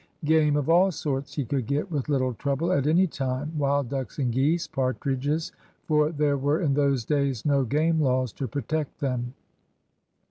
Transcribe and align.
Game 0.25 0.55
of 0.55 0.67
all 0.67 0.89
sorts 0.89 1.35
he 1.35 1.45
could 1.45 1.67
get 1.67 1.91
with 1.91 2.09
little 2.09 2.33
trouble 2.33 2.71
at 2.73 2.87
any 2.87 3.05
time, 3.05 3.55
wild 3.55 3.89
ducks 3.89 4.17
and 4.17 4.31
geese, 4.31 4.65
partridges, 4.65 5.51
for 5.85 6.11
there 6.11 6.37
were 6.39 6.59
in 6.59 6.73
those 6.73 7.05
days 7.05 7.45
no 7.45 7.63
game 7.63 8.01
laws 8.01 8.33
to 8.33 8.47
protect 8.47 8.99
them. 8.99 9.35